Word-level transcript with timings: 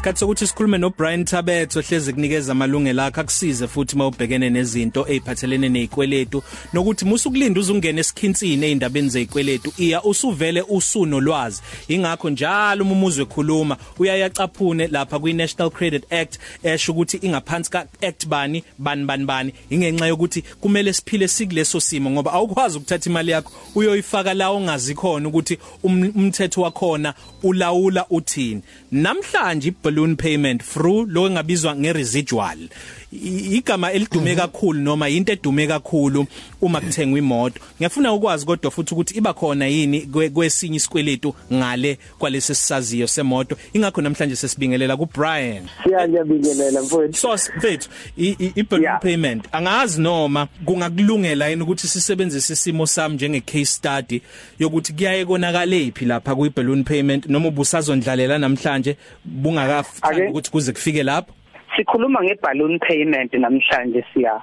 Isikhathi 0.00 0.20
sokuthi 0.20 0.46
sikhulume 0.46 0.78
no 0.78 0.90
Brian 0.90 1.24
Tabetho 1.24 1.80
hleze 1.80 2.12
kunikeza 2.12 2.52
amalungelo 2.52 3.02
akhe 3.02 3.20
akusize 3.20 3.68
futhi 3.68 3.96
mawubhekene 3.96 4.50
nezinto 4.50 5.04
eziphathelene 5.08 5.68
nezikweletu 5.68 6.42
nokuthi 6.72 7.04
musukulinda 7.04 7.60
uzungena 7.60 8.00
esikhinsini 8.00 8.66
eindabeni 8.66 9.08
zezikweletu 9.08 9.72
iya 9.78 10.02
usuvele 10.02 10.62
usunolwazi 10.62 11.62
ingakho 11.88 12.30
njalo 12.30 12.84
umuzwe 12.84 13.24
khuluma 13.24 13.76
uyayacaphune 13.98 14.86
lapha 14.86 15.18
kwi 15.18 15.32
National 15.32 15.70
Credit 15.70 16.12
Act 16.12 16.38
esho 16.62 16.92
ukuthi 16.92 17.16
ingaphansi 17.16 17.70
ka 17.70 17.86
act 18.02 18.26
bani 18.26 18.64
bani 18.78 19.04
bani 19.04 19.24
bani. 19.24 19.52
Ingenxa 19.70 20.06
yokuthi 20.06 20.42
kumele 20.42 20.92
siphile 20.92 21.28
sikuleso 21.28 21.80
simo 21.80 22.10
ngoba 22.10 22.32
awukwazi 22.32 22.76
ukuthatha 22.76 23.10
imali 23.10 23.30
yakho 23.30 23.52
uyoyifaka 23.74 24.34
la 24.34 24.50
ongazi 24.50 24.94
khona 24.94 25.28
ukuthi 25.28 25.58
umthetho 25.82 26.62
wakhona 26.62 27.14
ulawula 27.42 28.06
uthini. 28.10 28.62
Namhlanje 28.92 29.68
iballoon 29.90 30.16
payment 30.16 30.62
through 30.62 31.06
lo 31.10 31.26
engabizwa 31.26 31.74
ngeresidual. 31.74 32.70
Igama 33.12 33.92
elidume 33.92 34.36
kakhulu 34.36 34.80
noma 34.80 35.08
into 35.08 35.32
edume 35.32 35.66
kakhulu 35.66 36.26
uma 36.60 36.80
kuthengwa 36.80 37.18
imoto. 37.18 37.60
Ngiyafuna 37.76 38.12
ukwazi 38.12 38.46
kodwa 38.46 38.70
futhi 38.70 38.94
ukuthi 38.94 39.18
iba 39.18 39.32
khona 39.32 39.66
yini 39.66 40.00
kwesinye 40.34 40.76
isikweletu 40.76 41.34
ngale 41.52 41.98
kwalesi 42.18 42.54
sisaziyo 42.54 43.06
semoto. 43.06 43.56
Ingakho 43.72 44.00
namhlanje 44.00 44.36
sesibingelela 44.36 44.96
ku 44.96 45.06
Brian 45.06 45.68
siyabingelela 45.84 46.82
mfowethu. 46.82 47.16
so 47.16 47.34
mfethu 47.34 47.88
i-balloon 48.16 48.82
yeah. 48.82 49.00
payment 49.00 49.44
angazi 49.52 50.00
noma 50.00 50.48
kungakulungela 50.64 51.48
yini 51.48 51.62
ukuthi 51.62 51.88
sisebenzise 51.88 52.52
isimo 52.52 52.86
sami 52.86 53.14
njenge 53.14 53.40
case 53.40 53.64
study 53.64 54.22
yokuthi 54.58 54.92
kuyaye 54.92 55.24
konakala 55.24 55.76
ephi 55.76 56.04
lapha 56.04 56.34
ku 56.34 56.50
balloon 56.56 56.84
payment 56.84 57.26
noma 57.26 57.48
ubusazondlalela 57.48 58.38
namhlanje 58.38 58.96
bungakafika 59.24 60.28
ukuthi 60.30 60.50
kuze 60.50 60.72
kufike 60.72 61.02
lapho? 61.02 61.32
sikhuluma 61.76 62.22
ngeballoon 62.22 62.78
payment 62.78 63.32
namhlanje 63.32 64.04
siya. 64.12 64.42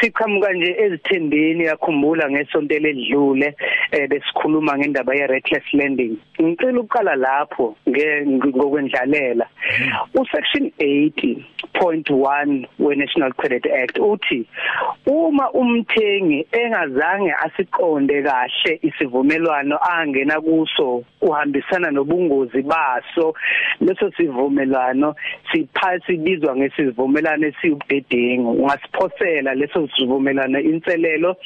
Siqhamuka 0.00 0.52
nje 0.52 0.76
ezithembeni 0.84 1.64
yakhumbula 1.64 2.30
ngesonto 2.30 2.74
eledlule 2.74 3.54
eh, 3.90 4.08
besikhuluma 4.10 4.78
ngendaba 4.78 5.14
ye 5.14 5.26
reckless 5.26 5.66
lending 5.72 6.16
ngicela 6.40 6.80
ukuqala 6.80 7.14
lapho 7.16 7.74
ngokwendlalela 7.88 9.46
mhm. 9.46 10.20
u 10.20 10.26
section 10.32 10.70
80 10.78 11.42
0.1 11.80 12.66
weNational 12.78 13.32
Credit 13.32 13.66
Act 13.66 13.98
uthi 13.98 14.46
uma 15.06 15.50
umthengi 15.52 16.46
engazange 16.52 17.32
asiqonde 17.32 18.22
kahle 18.22 18.80
isivumelwano 18.82 19.78
angena 19.78 20.40
kuso 20.40 21.04
uhambisana 21.20 21.90
nobungozi 21.90 22.62
baso 22.62 23.34
leso 23.80 24.10
sivumelwano 24.16 25.14
siphasi 25.52 26.16
bizwa 26.16 26.56
ngesivumelwano 26.56 27.46
esiyubudedengu 27.46 28.50
ungasiphosela 28.50 29.54
leso 29.54 29.88
sivumelwano 29.96 30.60
inselelo 30.60 31.36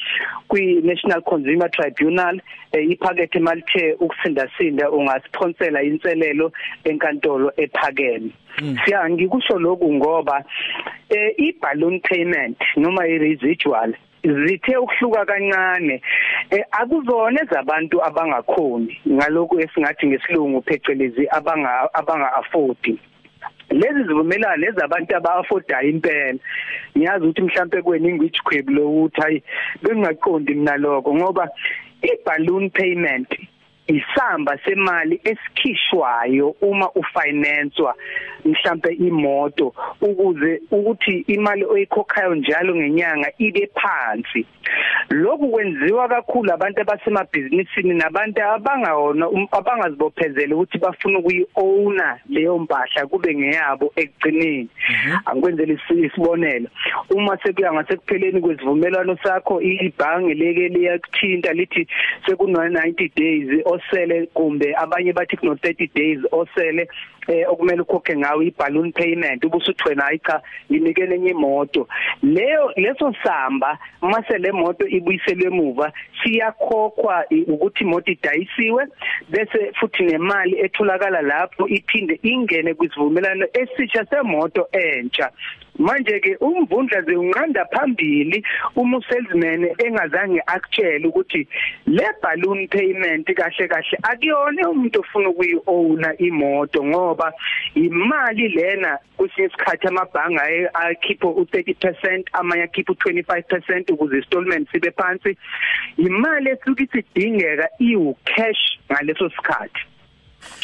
kwi-National 0.47 1.21
Consumer 1.21 1.71
Tribunal 1.71 2.41
eh, 2.71 2.89
iphakethe 2.89 3.39
malithe 3.39 3.93
ukusindasinda 3.99 4.91
ungasiphonsela 4.91 5.83
inselelo 5.83 6.51
enkantolo 6.83 7.53
ephakeme. 7.57 8.31
Siya 8.85 9.09
ngikusho 9.09 9.59
lokhu 9.59 9.93
ngoba 9.93 10.43
eh, 11.09 11.33
i 11.37 11.53
balloon 11.61 11.99
payment 11.99 12.57
noma 12.77 13.07
i 13.07 13.17
residual 13.17 13.93
zithe 14.23 14.77
ukuhluka 14.77 15.25
kancane. 15.25 16.01
Eh 16.49 16.63
akuzona 16.71 17.41
ezabantu 17.43 18.03
abangakhoni 18.03 18.99
ngalokho 19.07 19.59
esingathi 19.59 20.07
ngesilungu 20.07 20.61
phecelezi 20.61 21.27
abanga 21.29 21.89
abanga 21.93 22.33
afford 22.35 22.99
lezi 23.69 24.03
zivumelana 24.07 24.55
lezabantu 24.55 25.15
aba-affordayo 25.15 25.89
impela. 25.89 26.39
Ngiyazi 26.97 27.25
ukuthi 27.25 27.41
mhlambe 27.41 27.81
kweningi 27.81 28.25
ijikhwebu 28.25 28.71
lokuthi 28.71 29.21
hayi 29.21 29.43
bengingaqondi 29.81 30.55
mina 30.55 30.77
lokho 30.77 31.15
ngoba 31.15 31.49
i-balloon 32.01 32.69
payment 32.69 33.27
isamba 33.87 34.57
semali 34.65 35.21
esikhishwayo 35.23 36.55
uma 36.61 36.91
ufinancwa 36.91 37.95
mhlambe 38.45 38.93
imoto 38.93 39.73
ukuze 40.01 40.61
ukuthi 40.71 41.25
imali 41.27 41.65
oyikhokhayo 41.65 42.35
njalo 42.35 42.75
ngenyanga 42.75 43.31
ibe 43.37 43.69
phansi. 43.75 44.45
Lokhu 45.09 45.49
kwenziwa 45.49 46.07
kakhulu 46.07 46.53
abantu 46.53 46.81
abasemabhizinisini 46.81 47.93
nabantu 47.93 48.41
abangawona 48.43 49.29
um, 49.29 49.47
abangazibophezela 49.51 50.55
ukuthi 50.55 50.77
bafuna 50.77 51.19
ukuyi-owner 51.19 52.19
leyo 52.29 52.57
mpahla 52.59 53.07
kube 53.07 53.35
ngeyabo 53.35 53.93
ekugcineni. 53.95 54.69
Mhm. 54.89 55.17
angikwenzele 55.25 55.79
isibonelo. 55.89 56.69
Uma 57.09 57.37
sekuya 57.37 57.73
ngasekupheleni 57.73 58.41
kwesivumelwano 58.41 59.17
sakho 59.23 59.61
ibhange 59.61 60.33
leke 60.33 60.67
liyakuthinta 60.67 61.53
lithi 61.53 61.87
sekuno 62.25 62.59
90 62.67 63.11
days 63.15 63.65
osele 63.65 64.27
kumbe 64.33 64.75
abanye 64.77 65.13
bathi 65.13 65.37
kuno 65.37 65.53
30 65.53 65.89
days 65.95 66.19
osele 66.31 66.87
eh 67.27 67.45
okumele 67.49 67.81
ukhokhe 67.81 68.17
ngawo 68.17 68.43
iballoon 68.43 68.91
payment 68.91 69.43
ubusuthwena 69.45 70.03
hayi 70.03 70.19
cha 70.19 70.41
nginikele 70.71 71.15
enye 71.15 71.29
imoto. 71.29 71.87
Leyo 72.23 72.71
leso 72.75 73.13
samba 73.23 73.77
mase 74.01 74.37
le 74.37 74.51
moto 74.51 74.87
ibuyiselwe 74.87 75.47
emuva 75.47 75.91
siyakhokhwa 76.23 77.25
ukuthi 77.47 77.83
imoto 77.83 78.11
idayisiwe 78.11 78.87
bese 79.29 79.71
futhi 79.79 80.03
nemali 80.03 80.59
etholakala 80.59 81.21
lapho 81.21 81.67
iphinde 81.67 82.19
ingene 82.23 82.73
kwisivumelano 82.73 83.45
esisha 83.53 84.05
semoto 84.05 84.67
entsha. 84.71 85.31
Manje 85.79 86.19
ke 86.19 86.37
umvundla 86.39 87.01
ze 87.01 87.15
unqanda 87.15 87.65
phambili 87.73 88.43
uma 88.75 88.97
usalesman 88.97 89.67
engazange 89.85 90.41
akutshela 90.47 91.07
ukuthi 91.07 91.47
le 91.85 92.07
balloon 92.21 92.67
payment 92.67 93.27
kahle 93.35 93.67
kahle 93.67 93.97
akuyona 94.03 94.69
umuntu 94.69 94.99
ofuna 94.99 95.29
ukuyi-owner 95.29 96.15
imoto 96.17 96.83
ngoba 96.83 97.33
imali 97.75 98.47
lena 98.47 98.97
kwesinye 99.17 99.47
isikhathi 99.47 99.87
amabhange 99.87 100.69
akhipha 100.73 101.27
u30% 101.27 102.23
amanye 102.33 102.63
akhipha 102.63 102.93
u25% 102.93 103.93
ukuze 103.93 104.15
installment 104.15 104.71
sibe 104.71 104.91
phansi. 104.91 105.37
Imali 105.97 106.49
esuke 106.49 106.83
isidingeka 106.83 107.67
iwu 107.79 108.17
cash 108.23 108.79
ngaleso 108.91 109.29
sikhathi. 109.29 109.92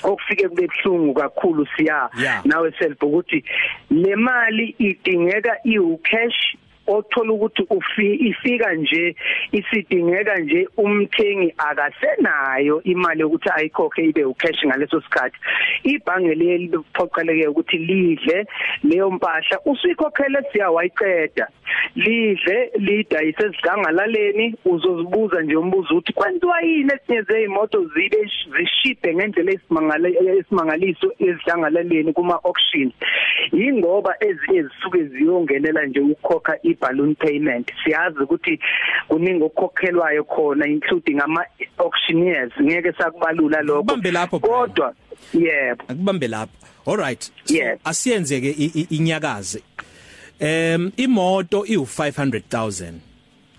Okufike 0.04 0.48
kube 0.50 0.68
buhlungu 0.68 1.14
kakhulu 1.14 1.68
siya 1.76 2.10
nawe 2.46 2.72
self 2.80 3.04
ukuthi 3.04 3.44
le 3.90 4.16
mali 4.16 4.76
idingeka 4.80 5.58
iwu 5.64 5.98
cash 5.98 6.56
othola 6.96 7.34
ukuthi 7.34 7.64
ufi 7.70 8.08
ifika 8.30 8.74
nje 8.74 9.16
isidingeka 9.52 10.36
nje 10.36 10.68
umthengi 10.78 11.54
akasenayo 11.58 12.84
imali 12.84 13.22
yokuthi 13.22 13.50
ayikhokhe 13.56 14.06
ibe 14.06 14.26
ucash 14.26 14.66
ngaleso 14.66 15.02
sikhathi. 15.02 15.38
Ibhange 15.84 16.36
leli 16.36 16.68
liphoqeleke 16.68 17.48
ukuthi 17.48 17.78
lidle 17.78 18.46
leyo 18.84 19.12
mpahla 19.12 19.60
usuyikhokhele 19.66 20.40
siya 20.52 20.72
wayiqeda 20.72 21.48
lidle 21.96 22.72
lidayise 22.76 23.44
esigangalaleni 23.46 24.56
uzozibuza 24.66 25.42
nje 25.42 25.56
umbuzo 25.56 25.94
ukuthi 25.94 26.14
kwenziwa 26.14 26.62
yini 26.62 26.92
esinye 26.94 27.22
zeimoto 27.22 27.86
zibe 27.94 28.22
zishide 28.58 29.16
ngendlela 29.16 29.52
esimangaliso 30.40 31.14
esidlangalaleni 31.20 32.14
kuma 32.14 32.40
auction 32.44 32.92
ingoba 33.52 34.16
ezinye 34.20 34.64
zisuke 34.64 35.04
ziyongenela 35.04 35.86
nje 35.86 36.00
ukukhokha 36.00 36.58
i-balloon 36.80 37.16
payment. 37.16 37.72
Siyazi 37.84 38.20
ukuthi 38.20 38.60
kuningi 39.08 39.44
okukhokhelwayo 39.44 40.24
khona 40.24 40.68
including 40.68 41.20
ama 41.22 41.46
auctioneers 41.78 42.52
ngeke 42.62 42.94
sakubalula 42.98 43.62
lokho. 43.62 44.40
Kodwa 44.40 44.94
yebo. 45.34 45.84
Akubambe 45.88 46.28
lapho. 46.28 46.54
All 46.86 46.98
right. 46.98 47.32
So 47.46 47.54
yes. 47.54 47.80
asiyenze 47.84 48.42
ke 48.42 48.52
inyakaze. 48.90 49.62
Em 50.40 50.92
imoto 50.98 51.66
iu 51.66 51.82
500000 51.84 52.94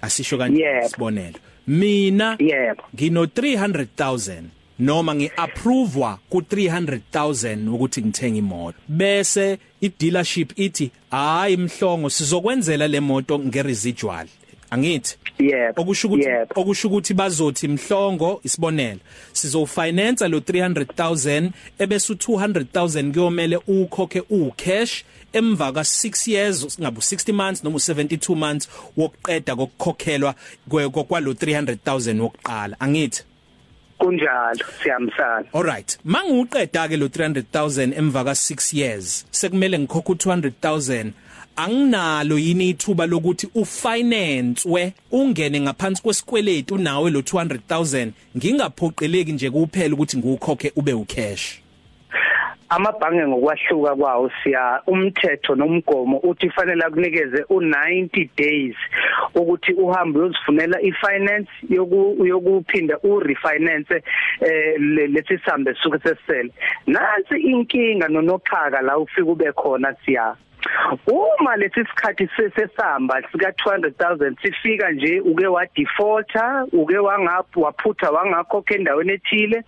asisho 0.02 0.38
kanje 0.38 0.88
sibonelo 0.88 1.38
mina 1.66 2.36
yebo. 2.38 2.82
ngino 2.94 3.24
300000 3.24 4.42
noma 4.80 5.14
ngiapprovewa 5.14 6.18
ku 6.30 6.38
300000 6.38 7.68
ukuthi 7.74 8.02
ngithenge 8.02 8.38
imoto 8.38 8.78
bese 8.88 9.58
i-dealership 9.80 10.58
ithi 10.58 10.90
hayi 11.10 11.56
mhlongo 11.56 12.10
sizokwenzela 12.10 12.88
le 12.88 13.00
moto 13.00 13.38
ngeresidual 13.38 14.26
angithi 14.70 15.16
yebo 15.38 15.82
okusho 15.82 16.08
ukuthi 16.08 16.28
okusho 16.54 16.88
ukuthi 16.88 17.14
bazothi 17.14 17.68
mhlongo 17.68 18.40
isibonelo 18.44 19.00
sizofinance 19.32 20.28
lo 20.28 20.38
300000 20.38 21.50
ebese 21.78 22.12
u200000 22.12 23.12
kuyomele 23.12 23.56
ukhokhe 23.56 24.22
u 24.30 24.52
cash 24.56 25.04
emva 25.32 25.72
ka 25.72 25.80
6 25.80 26.30
years 26.30 26.80
ngabu 26.80 27.00
60 27.00 27.32
months 27.32 27.64
noma 27.64 27.78
72 27.78 28.34
months 28.34 28.68
wokuqeda 28.96 29.56
kokukhokhelwa 29.56 30.34
kwalo 31.08 31.32
300000 31.32 32.20
wokuqala 32.20 32.80
angithi 32.80 33.22
kunjalo 34.00 34.64
siyamsana 34.82 35.44
Alright 35.52 35.98
mangiuqeda 36.04 36.88
ke 36.88 36.96
lo 36.96 37.06
300000 37.06 37.98
emva 37.98 38.24
ka 38.24 38.34
6 38.34 38.76
years. 38.80 39.26
Sekumele 39.30 39.78
ngikhokha 39.78 40.12
u200000 40.12 41.10
anginalo 41.56 42.38
yini 42.38 42.68
ithuba 42.70 43.06
lokuthi 43.06 43.48
ufinance 43.54 44.68
we 44.68 44.92
ungene 45.10 45.60
ngaphansi 45.60 46.02
kwesikweletu 46.02 46.78
nawe 46.78 47.10
lo 47.10 47.20
200000 47.20 48.10
ngingaphoqeleki 48.36 49.32
nje 49.32 49.50
kuphela 49.50 49.94
ukuthi 49.94 50.16
ngiwukhokhe 50.18 50.72
ube 50.76 50.92
ucash. 50.92 51.60
Amabhange 52.70 53.26
ngokwahluka 53.26 53.96
kwawo 53.96 54.30
siya 54.42 54.82
umthetho 54.86 55.54
nomgomo 55.54 56.18
uthi 56.18 56.50
fanele 56.50 56.84
akunikeze 56.84 57.42
u90 57.50 58.28
days 58.36 58.76
ukuthi 59.34 59.72
uhambe 59.72 60.18
uyozifunela 60.18 60.80
ifinance 60.82 61.50
yoku 61.68 62.26
yokuphinda 62.26 62.98
urefinance 63.02 64.02
eh 64.40 64.74
lesisambe 65.14 65.74
suke 65.82 65.98
sesele. 65.98 66.50
Nansi 66.86 67.36
inkinga 67.40 68.08
nonoxhaka 68.08 68.80
la 68.82 68.98
ufika 68.98 69.30
ube 69.30 69.52
khona 69.52 69.94
siya 70.04 70.36
uma 71.06 71.56
lesi 71.56 71.84
sikhathi 71.84 72.28
sesesamba 72.36 73.22
sika 73.32 73.50
200000 73.50 74.36
sifika 74.42 74.90
nje 74.90 75.20
uke 75.20 75.46
wa 75.46 75.66
defaulter 75.66 76.66
uke 76.72 76.98
wangapha 76.98 77.60
waphutha 77.60 78.10
wangakhokha 78.10 78.74
endaweni 78.74 79.12
ethile. 79.12 79.64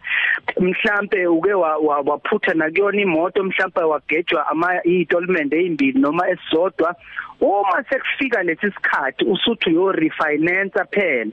Mhlambe 0.61 1.27
uke 1.27 1.55
waphutha 1.55 2.55
nakuyona 2.55 3.01
imoto 3.01 3.45
mhlambe 3.45 3.81
wagejwa 3.81 4.47
ama 4.49 4.83
installment 4.85 5.53
ezimbili 5.53 6.01
noma 6.01 6.29
esizodwa. 6.29 6.97
Uma 7.41 7.85
sekufika 7.91 8.43
lesi 8.43 8.71
sikhathi 8.71 9.25
usuthi 9.25 9.71
uyo 9.71 9.93
refinance 9.93 10.85
phela. 10.91 11.31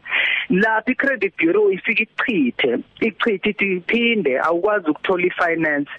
Lapha 0.50 0.92
i-credit 0.92 1.34
bureau 1.38 1.72
ifika 1.72 2.04
ichithe 2.04 2.80
ichithe 3.02 3.66
iphinde 3.66 4.40
awukwazi 4.40 4.90
ukuthola 4.90 5.26
ifinance. 5.26 5.92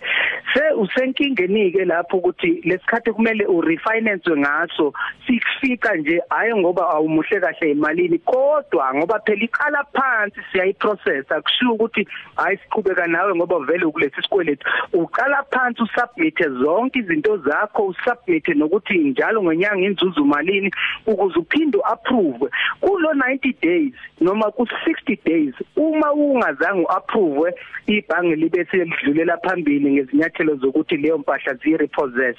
Se 0.54 0.60
usenkingeni 0.76 1.72
ke 1.72 1.84
lapho 1.84 2.16
ukuthi 2.16 2.60
lesikhathi 2.64 3.12
kumele 3.12 3.46
urefinance 3.50 4.30
ngaso 4.36 4.92
sikufika 5.26 5.94
nje 5.94 6.22
hayi 6.30 6.54
ngoba 6.54 6.90
awumuhle 6.90 7.40
kahle 7.40 7.70
emalini 7.70 8.18
kodwa 8.18 8.94
ngoba 8.94 9.20
phela 9.26 9.44
iqala 9.44 9.84
phansi 9.84 10.40
siyayiprocess 10.52 11.32
akushiwo 11.32 11.74
ukuthi 11.74 12.08
hayi 12.36 12.56
siqhubeka 12.56 13.06
nawe 13.06 13.34
ngoba 13.34 13.58
vele 13.58 13.84
ukulesi 13.84 14.22
sikweletu. 14.22 14.66
Uqala 14.92 15.42
phansi 15.50 15.82
usubmit 15.82 16.38
zonke 16.62 16.98
izinto 16.98 17.36
zakho 17.36 17.86
usubmit 17.86 18.48
nokuthi 18.48 18.98
njalo 18.98 19.42
ngenyanga 19.42 19.86
inzuzo 19.86 20.24
malini 20.24 20.70
ukuze 21.06 21.38
uphinde 21.38 21.78
uapprove 21.78 22.50
kulo 22.80 23.12
90 23.12 23.54
days 23.62 23.94
noma 24.20 24.50
ku 24.50 24.62
60 24.62 25.18
days 25.24 25.54
uma 25.76 26.12
ungazange 26.12 26.82
uapprove 26.82 27.54
ibhange 27.86 28.36
libe 28.36 28.64
selidlulela 28.64 29.38
phambili 29.38 29.92
ngezinyathelo 29.92 30.54
zokuthi 30.54 30.96
leyo 30.96 31.18
mpahla 31.18 31.54
zirepossess 31.54 32.36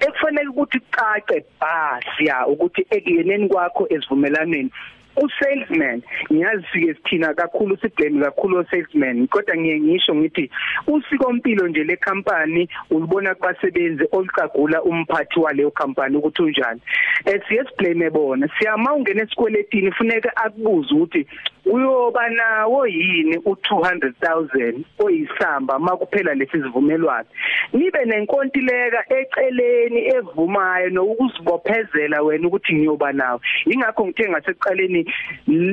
ekufanele 0.00 0.49
ukuthi 0.50 0.80
cace 0.90 1.44
basiya 1.60 2.46
ukuthi 2.46 2.86
ekuyeneni 2.90 3.48
kwakho 3.48 3.86
esivumelaneni 3.94 4.70
usalesman 5.16 6.02
ngiyazifike 6.32 6.94
sithina 6.94 7.34
kakhulu 7.34 7.76
siblame 7.76 8.24
kakhulu 8.24 8.58
usalesman 8.60 9.26
kodwa 9.28 9.56
ngiye 9.56 9.80
ngisho 9.80 10.14
ngithi 10.14 10.50
usikompilo 10.86 11.68
nje 11.68 11.84
le 11.84 11.96
company 11.96 12.68
ulibona 12.90 13.34
kubasebenzi 13.34 14.04
olicagula 14.12 14.82
umphathi 14.82 15.40
waleyo 15.40 15.70
company 15.70 16.16
ukuthi 16.16 16.42
unjani. 16.42 16.80
Esiye 17.24 17.64
siblame 17.64 18.10
bona. 18.10 18.48
Siyama 18.58 18.94
ungena 18.94 19.22
esikweletini 19.22 19.92
funeka 19.92 20.36
akubuze 20.36 20.94
ukuthi 20.94 21.26
uyoba 21.66 22.28
nawo 22.28 22.86
yini 22.86 23.36
u200000 23.36 24.74
oyisamba 24.98 25.78
makuphela 25.78 26.34
lesi 26.34 26.52
sivumelwano? 26.52 27.28
Nibe 27.72 28.04
nenkontileka 28.04 29.04
eceleni 29.08 30.06
evumayo 30.16 30.90
nokuzibophezela 30.90 32.22
wena 32.22 32.48
ukuthi 32.48 32.74
ngiyoba 32.74 33.12
nawo. 33.12 33.40
Ingakho 33.66 34.06
ngithe 34.06 34.28
ngaseqaleni 34.28 35.12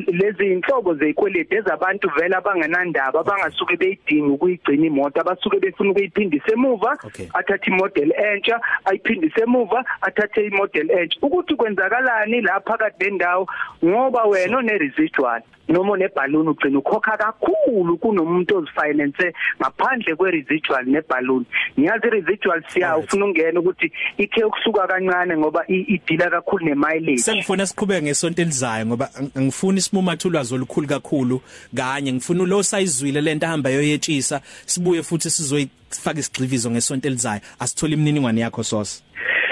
lezi 0.08 0.46
inhlobo 0.46 0.94
zezikweleti 0.94 1.56
ezabantu 1.56 2.10
vele 2.16 2.36
abangenandaba 2.36 3.20
abangasuke 3.20 3.76
beyidinga 3.78 4.34
ukuyigcina 4.34 4.86
imoto 4.86 5.22
abasuke 5.22 5.60
befuna 5.60 5.92
ukuyiphindisa 5.92 6.52
emuva 6.54 6.98
athathe 7.34 7.72
imodel 7.72 8.12
entsha 8.12 8.60
ayiphindise 8.86 9.42
emuva 9.42 9.84
athathe 10.02 10.46
imodel 10.46 10.92
entsha. 10.92 11.20
Ukuthi 11.22 11.56
kwenzakalani 11.56 12.42
la 12.42 12.60
phakathi 12.60 13.06
nendawo? 13.06 13.48
Ngoba 13.86 14.24
wena 14.24 14.58
one 14.58 14.78
residual 14.78 15.42
noma 15.78 15.98
neballoon 15.98 16.48
ugcina 16.48 16.80
ukhokha 16.80 17.18
kakhulu 17.18 17.98
kunomuntu 17.98 18.58
ozifinance 18.58 19.34
ngaphandle 19.62 20.16
kwe 20.16 20.32
residual 20.32 20.86
neballoon 20.86 21.46
ngiyazi 21.80 22.10
residual 22.10 22.64
siya 22.74 22.90
Alright. 22.92 23.06
ufuna 23.08 23.26
ungena 23.26 23.60
ukuthi 23.60 23.92
ikhe 24.18 24.44
ukusuka 24.44 24.88
kancane 24.88 25.38
ngoba 25.38 25.64
i- 25.68 25.86
idila 25.96 26.30
kakhulu 26.30 26.66
ne 26.66 26.76
mileage 26.76 27.18
Sengifuna 27.18 27.66
siqhubeke 27.68 28.02
ngesonto 28.02 28.42
elizayo 28.42 28.86
ngoba 28.86 29.10
ang- 29.16 29.30
angifuni 29.36 29.82
simumathe 29.82 30.28
ulwazi 30.28 30.54
olukhulu 30.56 30.88
kakhulu 30.88 31.42
kanye. 31.76 32.14
Ngifuna 32.14 32.46
lo 32.46 32.64
sayizwile 32.64 33.22
lento 33.22 33.46
ahamba 33.46 33.70
yoyetshisa 33.70 34.42
sibuye 34.66 35.04
futhi 35.04 35.30
sizoyifaka 35.30 36.20
isigxivizo 36.20 36.72
ngesonto 36.72 37.08
elizayo. 37.08 37.42
Asithola 37.60 37.94
imininingwane 37.94 38.42
yakho 38.42 38.64
source 38.64 39.04